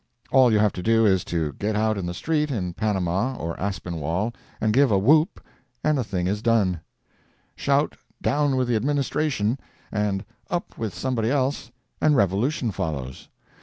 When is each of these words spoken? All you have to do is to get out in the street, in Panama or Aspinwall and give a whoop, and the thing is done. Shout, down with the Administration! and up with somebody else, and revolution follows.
All 0.31 0.51
you 0.51 0.57
have 0.57 0.73
to 0.73 0.81
do 0.81 1.05
is 1.05 1.23
to 1.25 1.53
get 1.59 1.75
out 1.75 1.95
in 1.95 2.07
the 2.07 2.15
street, 2.15 2.49
in 2.49 2.73
Panama 2.73 3.35
or 3.35 3.55
Aspinwall 3.59 4.33
and 4.59 4.73
give 4.73 4.89
a 4.91 4.97
whoop, 4.97 5.39
and 5.83 5.95
the 5.95 6.03
thing 6.03 6.25
is 6.25 6.41
done. 6.41 6.79
Shout, 7.55 7.95
down 8.19 8.55
with 8.55 8.67
the 8.67 8.75
Administration! 8.75 9.59
and 9.91 10.25
up 10.49 10.75
with 10.75 10.95
somebody 10.95 11.29
else, 11.29 11.69
and 12.01 12.15
revolution 12.15 12.71
follows. 12.71 13.29